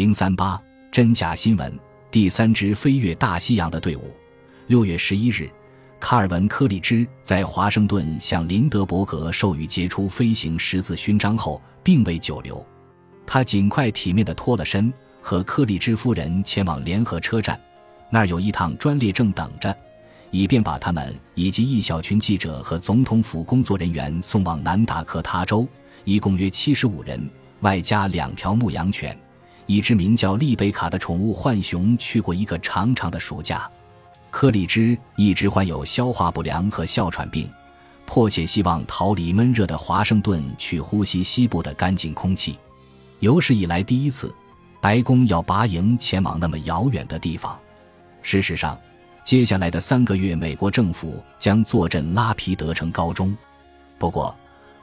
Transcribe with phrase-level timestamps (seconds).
[0.00, 0.58] 零三八
[0.90, 1.78] 真假新闻，
[2.10, 4.16] 第三支飞越大西洋的队伍。
[4.66, 5.46] 六月十一日，
[6.00, 12.66] 卡尔文·柯立芝在华盛顿向林德伯格授予杰出飞行十字勋章后，并未久留。
[13.26, 14.90] 他尽快体面地脱了身，
[15.20, 17.60] 和柯立芝夫人前往联合车站，
[18.08, 19.76] 那儿有一趟专列正等着。
[20.30, 25.68] 以便把他们以及一小群记者和总统府工作人员送往南达科他州，
[26.04, 27.28] 一共约七十五人，
[27.60, 29.14] 外加两条牧羊犬，
[29.70, 33.70] 一只名叫丽贝卡的宠物浣熊去过一个长长的暑假。
[34.28, 37.48] 柯里芝一直患有消化不良和哮喘病，
[38.04, 42.58] 迫切希望逃离闷热的华盛顿，去呼吸西部的干净空气。
[43.20, 44.34] 有史以来第一次，
[44.80, 47.56] 白宫要拔营前往那么遥远的地方。
[48.22, 48.76] 事实上。
[49.22, 53.36] 接下来的三个月，美国政府将坐镇拉皮德城高中。
[53.98, 54.34] 不过，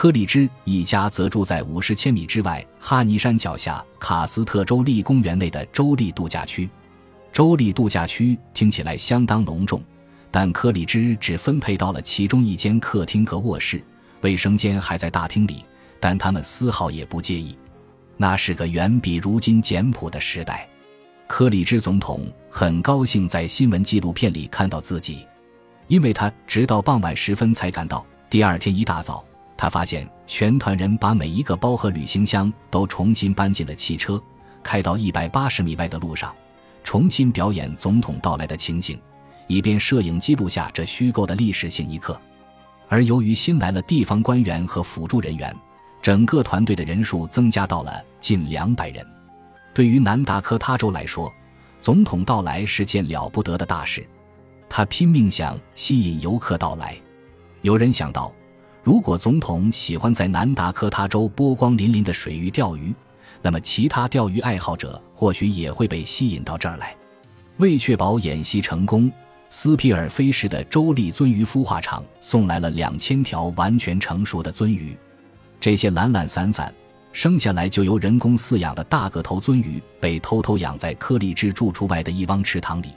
[0.00, 6.70] 柯立芝一家则住在五十千米之外哈尼山脚下卡斯特州立公园内的州立度假区。
[7.32, 9.82] 州立度假区听起来相当隆重，
[10.30, 13.82] 但柯立芝只分配到了其中一间客厅和卧室，
[14.20, 15.64] 卫生间还在大厅里。
[15.98, 17.58] 但他们丝毫也不介意，
[18.16, 20.68] 那是个远比如今简朴的时代。
[21.26, 25.26] 柯里芝总统很高兴在新闻纪录片里看到自己，
[25.88, 28.06] 因为他直到傍晚时分才赶到。
[28.30, 29.24] 第二天一大早，
[29.58, 34.22] 他发现全团人把每一个包和旅行箱都重新搬进了汽车，
[34.62, 36.32] 开到一百八十米外的路上，
[36.84, 38.96] 重新表演总统到来的情景，
[39.48, 42.18] 以便摄影记录下这虚构的历史性一刻。
[42.88, 45.52] 而由于新来了地方官员和辅助人员，
[46.00, 49.04] 整个团队的人数增加到了近两百人。
[49.74, 51.32] 对于南达科他州来说，
[51.80, 54.06] 总统到来是件了不得的大事。
[54.68, 56.96] 他拼命想吸引游客到来。
[57.62, 58.32] 有人想到，
[58.88, 62.94] 如果总统喜欢在南达科他州波光粼粼的水域钓鱼，
[63.42, 66.96] 那么其他钓鱼爱好者或许也会被吸引到这儿来。
[67.58, 69.12] 为确保演习成功，
[69.50, 74.96] 斯皮尔菲市的州立鳟鱼孵化场送来了两千条完全成熟的鳟鱼。
[75.60, 76.72] 这些懒懒散散。
[77.12, 82.88] 生下来就由人工饲养的大个头鳟鱼被偷偷养在柯立芝住处外的一汪池塘里，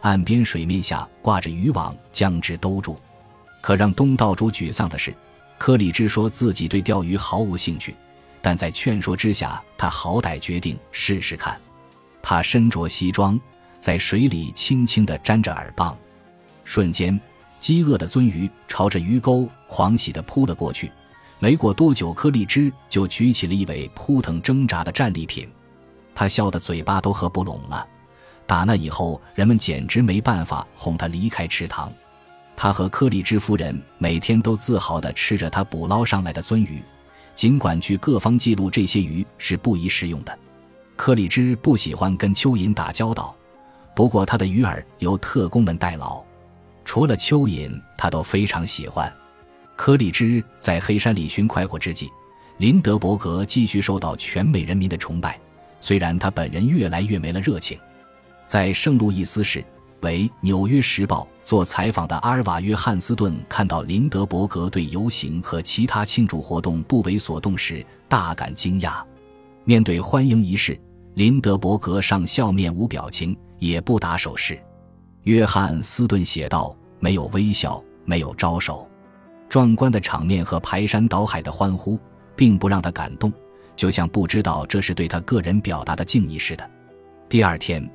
[0.00, 2.98] 岸边水面下挂着渔网将之兜住。
[3.60, 5.12] 可让东道主沮丧的是，
[5.58, 7.94] 柯立芝说自己对钓鱼毫无兴趣，
[8.42, 11.58] 但在劝说之下，他好歹决定试试看。
[12.22, 13.38] 他身着西装，
[13.80, 15.96] 在水里轻轻地沾着饵棒，
[16.64, 17.18] 瞬间，
[17.58, 20.90] 饥饿的鳟鱼朝着鱼钩狂喜地扑了过去。
[21.38, 25.48] 没过多久，柯立芝就举起了一尾扑腾挣扎的战利品，
[26.14, 27.86] 他笑得嘴巴都合不拢了。
[28.46, 31.92] 打那以后，人们简直没办法哄他离开池塘。
[32.56, 36.82] 他和柯立芝夫人每天都自豪地吃着他捕捞上来的鳟鱼，
[37.34, 40.36] 尽管据各方记录，这些鱼是不宜食用的。
[40.96, 43.36] 柯立芝不喜欢跟蚯蚓打交道，
[43.94, 46.24] 不过他的鱼饵由特工们代劳，
[46.84, 49.12] 除了蚯蚓，他都非常喜欢。
[49.76, 52.08] 柯立芝在黑山里寻快活之际，
[52.56, 55.38] 林德伯格继续受到全美人民的崇拜。
[55.82, 57.78] 虽然他本人越来越没了热情，
[58.46, 59.62] 在圣路易斯市
[60.00, 69.02] 为《纽约时报》做采访的阿尔瓦·约翰斯顿看到林德伯格对游行和其他庆祝活动不为所动时，大感惊讶。
[69.64, 70.78] 面对欢迎仪式，
[71.14, 74.58] 林德伯格上笑面无表情，也不打手势。
[75.22, 78.88] 约翰斯顿写道：“没有微笑，没有招手。”
[79.48, 81.98] 壮观的场面和排山倒海的欢呼，
[82.36, 83.32] 并不让他感动，
[83.74, 86.70] 就像不知道这是对他个人表达的敬意似的。
[87.28, 87.88] 第二天，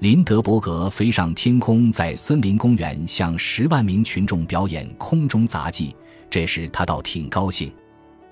[0.00, 5.94] 林德伯格飞上天空，在森林公园向十万名群众表演空中杂技，
[6.30, 7.72] 这时他倒挺高兴。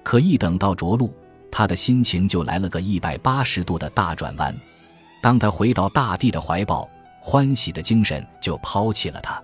[0.05, 1.13] 可一等到着陆，
[1.51, 4.57] 他的心情就来了个一百八十度的大转弯。
[5.21, 6.89] 当他回到大地的怀抱，
[7.21, 9.43] 欢喜的精神就抛弃了他。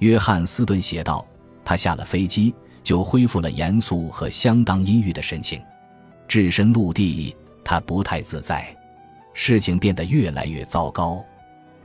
[0.00, 1.26] 约翰斯顿写道
[1.64, 2.54] ：“他下了飞机。”
[2.84, 5.58] 就恢复了严肃和相当阴郁的神情，
[6.28, 8.76] 置身陆地，他不太自在，
[9.32, 11.24] 事情变得越来越糟糕。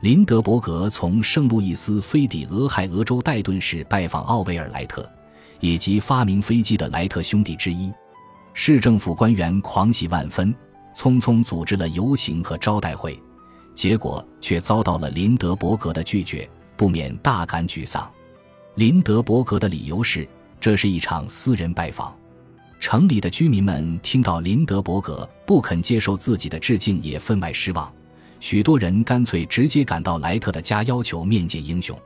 [0.01, 5.06] 林德伯格从圣路易斯飞抵俄亥俄州戴顿市拜访奥维尔莱特，
[5.60, 7.92] 以及发明飞机的莱特兄弟之一。
[8.54, 10.56] 市政府官员狂喜万分，
[10.96, 13.22] 匆匆组织了游行和招待会，
[13.75, 18.10] 结果却遭到了林德伯格的拒绝，不免大感沮丧。
[18.75, 20.28] 林德伯格的理由是。
[20.62, 22.13] 这是一场私人拜访，
[22.81, 27.90] 城里的居民们听到林德伯格不肯接受自己的致敬，也分外失望。
[28.39, 31.97] 许多人干脆直接赶到莱特的家，要求面见英雄。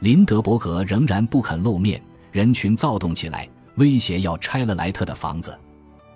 [0.00, 2.02] 林德伯格仍然不肯露面，
[2.32, 5.56] 人群躁动起来，威胁要拆了莱特的房子。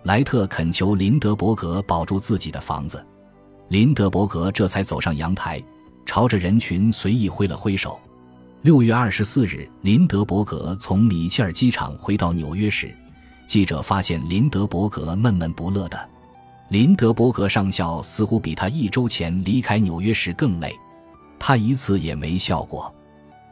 [0.04, 3.04] 莱特恳求林德伯格保住自己的房子。
[3.68, 5.62] 林德伯格这才走上阳台，
[6.04, 8.00] 朝着人群随意挥了挥手。
[8.62, 12.94] 六月二十四日，林德伯格从米切尔机场回到纽约时，
[13.46, 16.08] 记者发现林德伯格闷闷不乐的。
[16.70, 20.72] 林德伯格上校似乎比他一周前离开纽约时更累，
[21.37, 22.84] 他一次也没笑过。《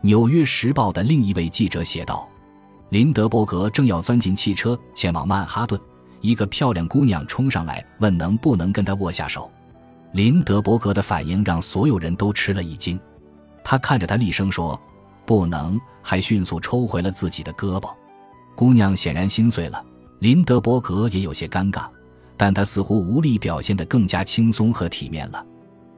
[0.03, 2.29] 纽约时报》的另一位记者写道
[2.91, 5.81] ：“林德伯格正要钻进汽车前往曼哈顿，
[6.20, 9.50] 一个漂亮姑娘冲上来问能不能跟他握下手。
[10.12, 13.00] 林德伯格的反应让所有人都吃了一惊，
[13.65, 14.81] 他看着他厉声说
[15.26, 17.93] ：‘不能！’还迅速抽回了自己的胳膊。
[18.55, 19.85] 姑娘显然心碎了，
[20.20, 21.88] 林德伯格也有些尴尬。”
[22.38, 25.44] 但他似乎无力表现得更加轻松和体面了。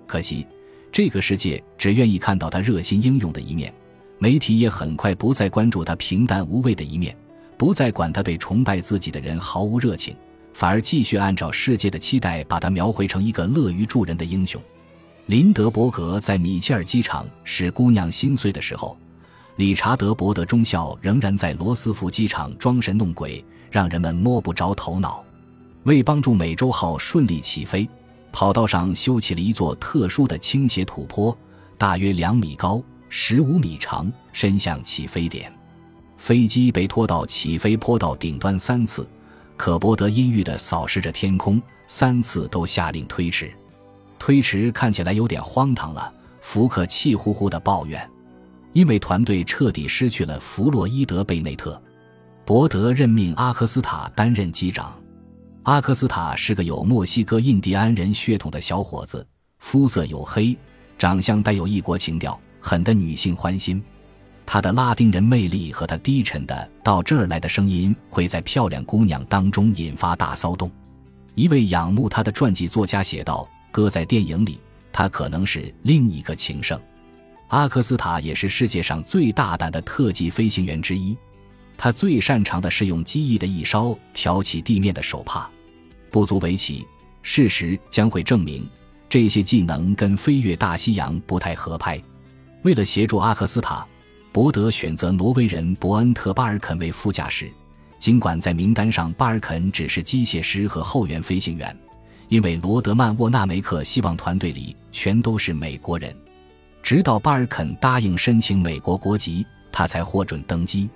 [0.07, 0.45] 可惜，
[0.91, 3.73] 这个世界只愿意看到他热心英勇的一面，
[4.19, 7.15] 媒体也很快不再关注他平淡无味的一面，
[7.57, 10.17] 不再管他对崇拜自己的人毫无热情，
[10.53, 14.61] 反而继续按照世界的期待把他描绘成一个乐于助人的英雄。
[15.27, 18.97] 林德伯格在米切尔机场使姑娘心碎的时候，
[19.57, 25.23] 理查德·伯德中校仍然在罗斯福机场装神弄鬼，让人们摸不着头脑。
[25.85, 27.89] 为帮助美洲号顺利起飞，
[28.33, 31.37] 跑道上修起了一座特殊的倾斜土坡，
[31.79, 35.53] 大约两米高、十五米长，伸向起飞点。
[36.19, 39.09] 飞机被拖到起飞坡道顶端三次，
[39.57, 43.51] 可伯德阴郁地扫视着天空，三次都下令推迟。
[44.19, 48.07] 推迟看起来有点荒唐了，福克气呼呼地抱怨，
[48.75, 51.81] 因为团队彻底失去了弗洛伊德·贝内特。
[52.45, 54.95] 伯德任命阿克斯塔担任机长。
[55.65, 59.27] 阿克斯塔是个有墨西哥印第安人血统的小伙子，
[59.59, 60.57] 肤色黝黑，
[60.97, 63.83] 长相带有异国情调，很得女性欢心。
[64.47, 70.71] 他的拉丁人魅力和他低沉的到这儿来的声音，会在漂亮姑娘当中引发大骚动。
[71.35, 74.59] 一位仰慕他的传记作家写道：“搁在电影里，
[74.91, 76.81] 他可能是另一个情圣。”
[77.49, 81.17] 阿克斯塔也是世界上最大胆的特技飞行员之一。
[81.83, 85.49] 他最擅长的是用机翼的一梢挑起地面的手帕，
[86.11, 86.87] 不足为奇。
[87.23, 88.69] 事实将会证明，
[89.09, 91.99] 这些技能跟飞越大西洋不太合拍。
[92.65, 93.83] 为了协助阿克斯塔，
[94.31, 97.51] 伯德选择挪威人伯恩特·巴尔肯为副驾驶。
[97.99, 101.75] 尽管在名单上巴尔肯只是机械师和后援飞行员，
[102.29, 106.15] 因为罗德曼·沃纳梅克希望团队里全都是美国人。
[106.83, 110.91] 直到巴尔肯答应申请美国国籍，他才获准登机。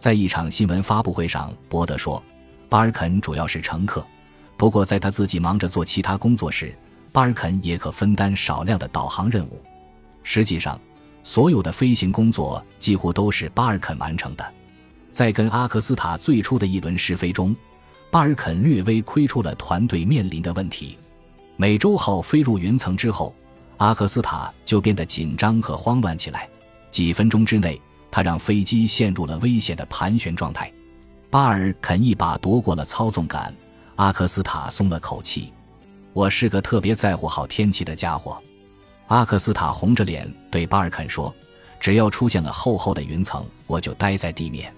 [0.00, 2.22] 在一场新闻发布会上，伯德说
[2.70, 4.04] ：“巴尔肯主要是乘客，
[4.56, 6.74] 不过在他自己忙着做其他工作时，
[7.12, 9.60] 巴尔肯也可分担少量的导航任务。
[10.22, 10.80] 实际上，
[11.22, 14.52] 所有的飞行工作几乎都是巴尔肯完成的。
[15.10, 17.54] 在跟阿克斯塔最初的一轮试飞中，
[18.10, 20.96] 巴尔肯略微窥出了团队面临的问题。
[21.58, 23.34] 美洲号飞入云层之后，
[23.76, 26.48] 阿克斯塔就变得紧张和慌乱起来。
[26.90, 27.78] 几分钟之内。”
[28.10, 30.72] 他让飞机陷入了危险的盘旋状态，
[31.30, 33.54] 巴尔肯一把夺过了操纵杆，
[33.96, 35.52] 阿克斯塔松了口气。
[36.12, 38.36] 我是个特别在乎好天气的家伙，
[39.06, 41.32] 阿克斯塔红着脸对巴尔肯说
[41.78, 44.74] ：“只要出现了厚厚的云层，我就待在地面。”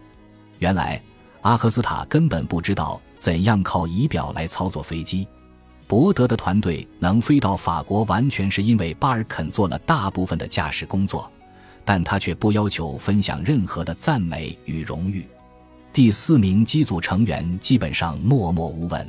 [0.60, 1.00] 原来
[1.40, 5.26] 阿克斯塔根本不知道怎样靠仪表来操作飞机。
[5.86, 11.30] 伯德的团队能飞到法国，完全是因为巴尔肯做了大部分的驾驶工作。
[11.84, 15.26] 但他却不要求分享任何的赞美与荣誉。
[15.92, 19.06] 第四名机组成员基本上默默无闻。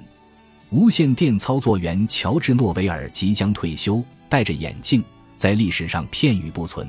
[0.70, 5.04] 无线电操作员乔治·诺维尔即将退休，戴着眼镜，
[5.36, 6.88] 在历史上片语不存。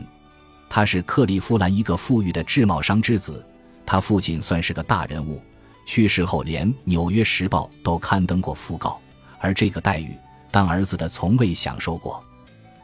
[0.70, 3.44] 他是克利夫兰一个富裕的制帽商之子，
[3.84, 5.40] 他父亲算是个大人物，
[5.86, 8.98] 去世后连《纽约时报》都刊登过讣告。
[9.38, 10.16] 而这个待遇，
[10.50, 12.24] 当儿子的从未享受过。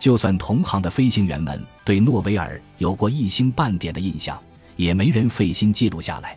[0.00, 4.36] 就算同行的飞行员们对诺维尔有过一星半点的印象，
[4.76, 6.36] 也没人费心记录下来。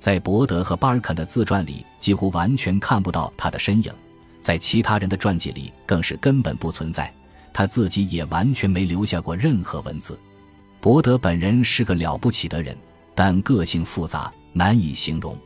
[0.00, 3.92] 在伯德和巴尔肯的自传里，几乎完全看不到他的身影；
[4.40, 7.12] 在其他人的传记里，更是根本不存在。
[7.52, 10.18] 他自己也完全没留下过任何文字。
[10.80, 12.76] 伯德本人是个了不起的人，
[13.14, 15.38] 但个性复杂，难以形容。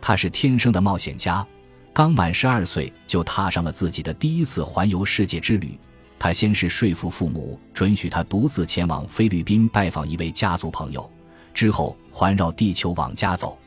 [0.00, 1.44] 他是天生的冒险家，
[1.92, 5.76] 刚满十二岁就踏上了自己的第一次环游世界之旅。
[6.22, 11.10] 他先是说服父母准许他独自前往菲律宾拜访一位家族朋友，
[11.52, 13.58] 之后环绕地球往家走。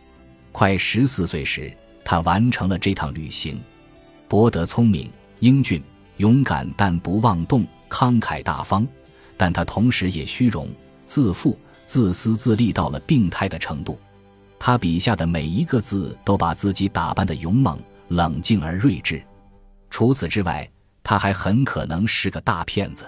[0.54, 1.70] 快十四岁时，
[2.06, 3.62] 他完成了这趟旅行。
[4.30, 5.84] 博德聪明、英俊、
[6.16, 8.88] 勇敢，但不妄动；慷慨大方，
[9.36, 10.70] 但他同时也虚荣、
[11.06, 14.00] 自负、自私自利到了病态的程度。
[14.58, 19.22] 他笔下的每一个字都把自己打扮得勇猛、冷静而睿智。
[19.90, 20.66] 除此之外，
[21.06, 23.06] 他还很可能是个大骗子。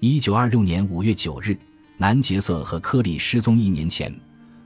[0.00, 1.56] 一九二六年五月九日，
[1.96, 4.14] 南杰瑟和科里失踪一年前，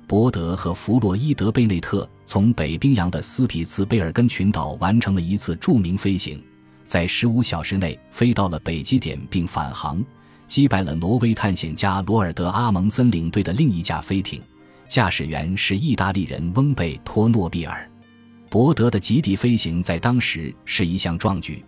[0.09, 6.43] 伯德和弗洛伊德·贝内特从北冰洋的斯匹茨贝尔根群岛完成了一次著名飞行，
[6.85, 10.05] 在十五小时内飞到了北极点并返航，
[10.49, 14.43] 击败了挪威探险家罗尔德·阿蒙森领队的另一架飞艇，
[14.89, 17.89] 驾驶员是意大利人翁贝托诺比尔。
[18.51, 21.65] 伯德的极地飞行在当时是一项壮举。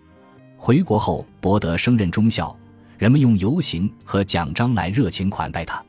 [0.61, 2.55] 回国后，伯德升任中校，
[2.99, 5.81] 人们用游行和奖章来热情款待他。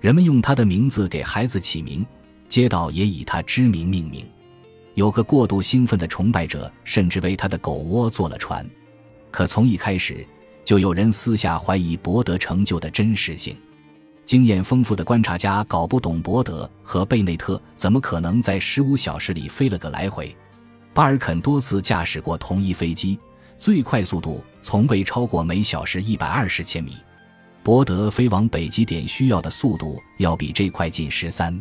[0.00, 2.04] 人们用他的名字给孩子起名，
[2.48, 4.24] 街道也以他之名命名。
[4.94, 8.66] 有个过度兴奋的崇拜者，甚至为他的狗窝做了船。
[9.30, 10.26] 可从一开始，
[10.64, 13.54] 就有人私下怀疑伯德成就的真实性。
[14.24, 20.34] 经验丰富的观察家搞不懂伯德和贝内特怎么可能在十五小时里飞了个来回。
[20.94, 23.18] 巴尔肯多次驾驶过同一飞机。
[23.58, 26.92] 最快速度从未超过每小时一百二十千米，
[27.62, 31.58] 伯德飞往北极点需要的速度要比这快近十三。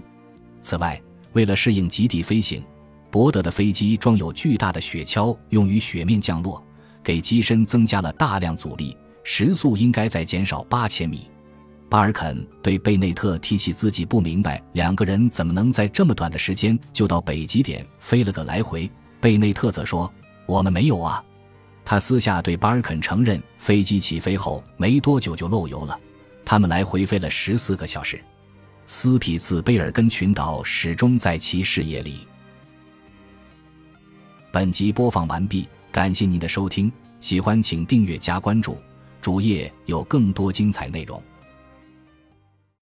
[0.60, 1.02] 此外，
[1.34, 2.64] 为了适应极地飞行，
[3.10, 6.62] 伯德的飞机装有巨大的雪橇，用于雪面降落，
[7.04, 11.30] 给机身增加了大量阻力，时速应该再减少八千米。
[11.88, 18.90] 巴尔肯对贝内特提起自己不明白两个人怎么能在这么短的时间就到北极点飞了个来回，
[19.22, 20.12] 贝内特则说
[20.46, 21.24] ：“我们没有啊。”
[21.86, 25.98] 他私下对巴尔肯承认，飞机起飞后没多久就漏油了。
[26.44, 28.20] 他们来回飞了十四个小时，
[28.88, 32.28] 斯匹茨贝尔根群岛始终在其视野里。
[34.52, 38.78] 本集播放完毕，感谢您的收听，喜欢请订阅加关注，
[39.22, 41.22] 主页有更多精彩内容。